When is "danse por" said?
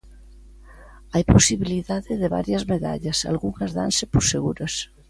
3.79-4.23